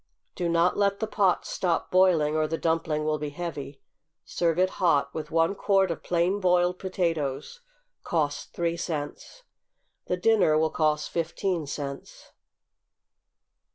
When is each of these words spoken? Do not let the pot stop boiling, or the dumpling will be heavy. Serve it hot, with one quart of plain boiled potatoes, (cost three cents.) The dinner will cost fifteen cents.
Do 0.33 0.49
not 0.49 0.77
let 0.77 0.99
the 0.99 1.05
pot 1.05 1.45
stop 1.45 1.91
boiling, 1.91 2.35
or 2.35 2.47
the 2.47 2.57
dumpling 2.57 3.05
will 3.05 3.19
be 3.19 3.29
heavy. 3.29 3.79
Serve 4.25 4.57
it 4.57 4.69
hot, 4.81 5.13
with 5.13 5.29
one 5.29 5.53
quart 5.53 5.91
of 5.91 6.01
plain 6.01 6.39
boiled 6.39 6.79
potatoes, 6.79 7.61
(cost 8.03 8.51
three 8.51 8.77
cents.) 8.77 9.43
The 10.07 10.17
dinner 10.17 10.57
will 10.57 10.71
cost 10.71 11.11
fifteen 11.11 11.67
cents. 11.67 12.31